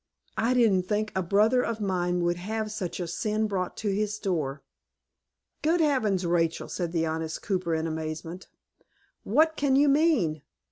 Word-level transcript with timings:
I 0.39 0.55
didn't 0.55 0.87
think 0.87 1.11
a 1.13 1.21
brother 1.21 1.61
of 1.63 1.79
mine 1.79 2.23
would 2.23 2.37
have 2.37 2.71
such 2.71 2.99
a 2.99 3.05
sin 3.05 3.45
brought 3.45 3.77
to 3.77 3.89
his 3.93 4.17
door." 4.17 4.63
"Good 5.61 5.79
heavens, 5.79 6.25
Rachel!" 6.25 6.69
said 6.69 6.91
the 6.91 7.05
honest 7.05 7.43
cooper, 7.43 7.75
in 7.75 7.85
amazement, 7.85 8.47
"what 9.23 9.55
can 9.55 9.75
you 9.75 9.87
mean?" 9.87 10.41